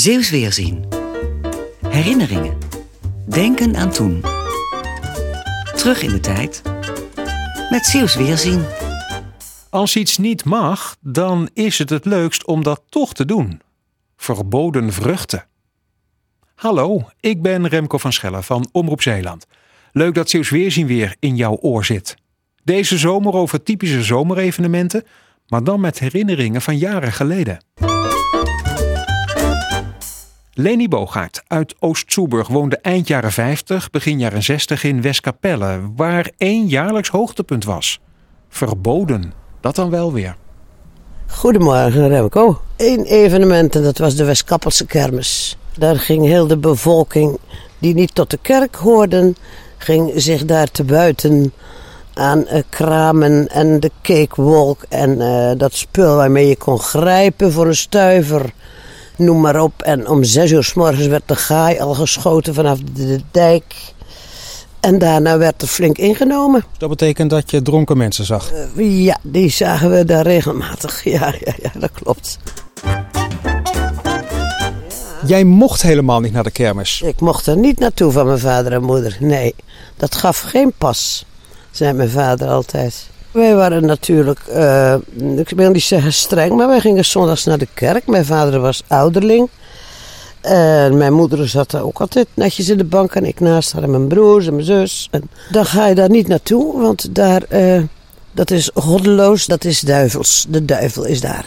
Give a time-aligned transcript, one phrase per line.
[0.00, 0.84] Zeeuws Weerzien.
[1.88, 2.58] Herinneringen.
[3.28, 4.20] Denken aan toen.
[5.76, 6.62] Terug in de tijd.
[7.70, 8.64] Met Zeeuws Weerzien.
[9.70, 13.60] Als iets niet mag, dan is het het leukst om dat toch te doen.
[14.16, 15.46] Verboden vruchten.
[16.54, 19.46] Hallo, ik ben Remco van Schellen van Omroep Zeeland.
[19.92, 22.16] Leuk dat Zeeuws Weerzien weer in jouw oor zit.
[22.64, 25.04] Deze zomer over typische zomerevenementen,
[25.48, 27.58] maar dan met herinneringen van jaren geleden.
[30.56, 36.66] Leni Bogaert uit Oost-Soeburg woonde eind jaren 50, begin jaren 60 in Westkapelle, waar één
[36.66, 38.00] jaarlijks hoogtepunt was.
[38.48, 40.36] Verboden, dat dan wel weer.
[41.26, 42.60] Goedemorgen Remco.
[42.76, 45.56] Eén evenement en dat was de Westkappelse kermis.
[45.78, 47.38] Daar ging heel de bevolking
[47.78, 49.36] die niet tot de kerk hoorden,
[49.78, 51.52] ging zich daar te buiten
[52.14, 57.66] aan uh, kramen en de cakewalk en uh, dat spul waarmee je kon grijpen voor
[57.66, 58.52] een stuiver.
[59.16, 59.82] Noem maar op.
[59.82, 63.74] En om zes uur s morgens werd de gaai al geschoten vanaf de, dijk.
[64.80, 66.64] En daarna werd er flink ingenomen.
[66.78, 68.52] Dat betekent dat je dronken mensen zag?
[68.76, 71.04] Uh, ja, die zagen we daar regelmatig.
[71.14, 72.38] Ja, ja, ja dat klopt.
[75.26, 77.02] Jij mocht helemaal niet naar de kermis.
[77.02, 79.16] Ik mocht er niet naartoe van mijn vader en moeder.
[79.20, 79.54] Nee,
[79.96, 81.24] dat gaf geen pas,
[81.70, 83.06] zei mijn vader altijd.
[83.34, 84.94] Wij waren natuurlijk, uh,
[85.36, 88.06] ik wil niet zeggen streng, maar wij gingen zondags naar de kerk.
[88.06, 89.48] Mijn vader was ouderling.
[90.40, 93.82] En mijn moeder zat daar ook altijd netjes in de bank en ik naast haar
[93.82, 95.08] en mijn broers en mijn zus.
[95.10, 97.82] En dan ga je daar niet naartoe, want daar, uh,
[98.32, 100.46] dat is goddeloos, dat is duivels.
[100.48, 101.46] De duivel is daar.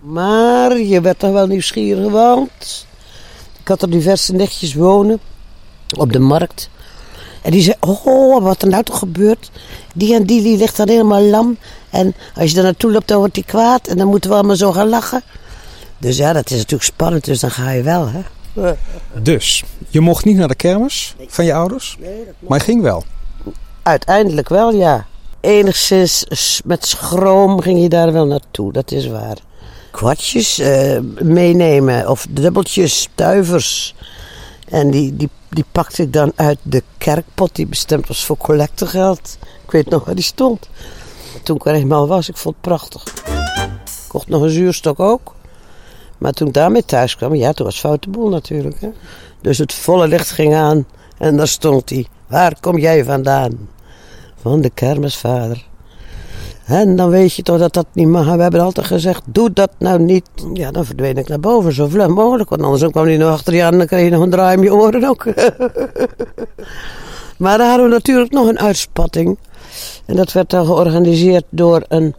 [0.00, 2.86] Maar je werd toch wel nieuwsgierig, want
[3.60, 5.20] ik had er diverse nichtjes wonen
[5.96, 6.70] op de markt.
[7.42, 9.50] En die zei, oh, wat er nou toch gebeurt.
[9.94, 11.58] Die en die, die ligt dan helemaal lam.
[11.90, 13.86] En als je daar naartoe loopt, dan wordt die kwaad.
[13.86, 15.22] En dan moeten we allemaal zo gaan lachen.
[15.98, 18.20] Dus ja, dat is natuurlijk spannend, dus dan ga je wel, hè.
[19.22, 21.96] Dus, je mocht niet naar de kermis van je ouders?
[22.00, 23.04] Nee, dat Maar je ging wel?
[23.82, 25.06] Uiteindelijk wel, ja.
[25.40, 26.24] Enigszins
[26.64, 29.36] met schroom ging je daar wel naartoe, dat is waar.
[29.90, 33.94] Kwartjes uh, meenemen of dubbeltjes, stuivers.
[34.70, 39.38] En die, die, die pakte ik dan uit de kerkpot die bestemd was voor collectegeld.
[39.64, 40.68] Ik weet nog waar die stond.
[41.42, 43.02] Toen ik er eenmaal was, ik vond het prachtig.
[43.04, 45.34] Ik kocht nog een zuurstok ook.
[46.18, 48.80] Maar toen ik daarmee thuis kwam, ja, toen was foute boel natuurlijk.
[48.80, 48.88] Hè?
[49.40, 50.86] Dus het volle licht ging aan
[51.18, 52.06] en daar stond hij.
[52.26, 53.68] Waar kom jij vandaan?
[54.40, 55.66] Van de kermisvader.
[56.68, 58.34] En dan weet je toch dat dat niet mag.
[58.34, 60.28] We hebben altijd gezegd, doe dat nou niet.
[60.54, 62.50] Ja, dan verdween ik naar boven, zo vlug mogelijk.
[62.50, 64.56] Want anders kwam hij nog achter je aan en dan kreeg je nog een draai
[64.56, 65.24] om je oren ook.
[67.38, 69.38] maar dan hadden we natuurlijk nog een uitspatting.
[70.06, 72.14] En dat werd dan georganiseerd door een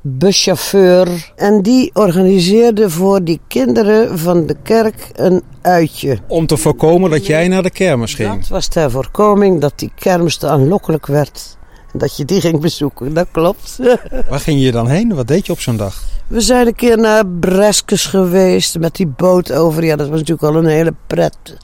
[0.00, 1.32] buschauffeur.
[1.36, 6.18] En die organiseerde voor die kinderen van de kerk een uitje.
[6.26, 8.34] Om te voorkomen dat jij naar de kermis ging?
[8.34, 11.58] Dat was ter voorkoming dat die kermis te aanlokkelijk werd.
[11.92, 13.78] Dat je die ging bezoeken, dat klopt.
[14.28, 15.14] Waar ging je dan heen?
[15.14, 16.02] Wat deed je op zo'n dag?
[16.26, 19.84] We zijn een keer naar Breskes geweest met die boot over.
[19.84, 21.56] Ja, dat was natuurlijk al een hele pret.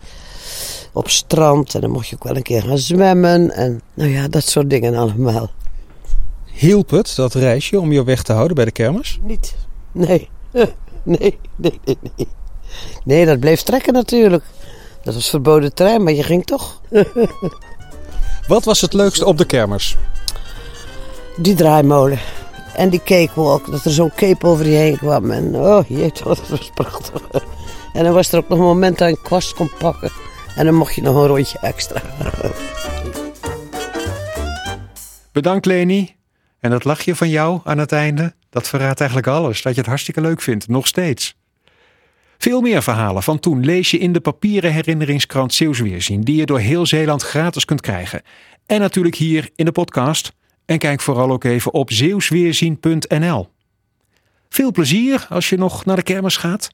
[0.92, 3.50] Op strand en dan mocht je ook wel een keer gaan zwemmen.
[3.50, 5.50] En nou ja, dat soort dingen allemaal.
[6.44, 9.18] Hielp het, dat reisje, om je weg te houden bij de kermis?
[9.22, 9.54] Niet.
[9.92, 10.28] Nee.
[11.06, 12.28] Nee, nee, nee, nee.
[13.04, 14.44] Nee, dat bleef trekken natuurlijk.
[15.02, 16.80] Dat was verboden terrein, maar je ging toch.
[18.46, 19.96] Wat was het leukste op de kermis?
[21.36, 22.18] Die draaimolen.
[22.74, 25.30] En die cakewalk, dat er zo'n cape over je heen kwam.
[25.30, 27.22] En oh jeetje, dat was prachtig.
[27.92, 30.10] En dan was er ook nog een moment dat je een kwast kon pakken.
[30.56, 32.02] En dan mocht je nog een rondje extra.
[35.32, 36.14] Bedankt Leni.
[36.60, 39.62] En dat lachje van jou aan het einde, dat verraadt eigenlijk alles.
[39.62, 41.36] Dat je het hartstikke leuk vindt, nog steeds.
[42.38, 46.46] Veel meer verhalen van toen lees je in de papieren herinneringskrant Zeeuws Weerzien, die je
[46.46, 48.22] door heel Zeeland gratis kunt krijgen.
[48.66, 50.32] En natuurlijk hier in de podcast.
[50.64, 53.48] En kijk vooral ook even op zeeuwsweerzien.nl.
[54.48, 56.70] Veel plezier als je nog naar de kermis gaat.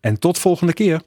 [0.00, 1.02] En tot volgende keer.